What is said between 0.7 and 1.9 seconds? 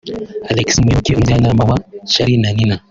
Muyoboke umujyanama wa